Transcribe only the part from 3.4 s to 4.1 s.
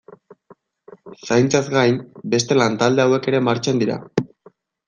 martxan dira.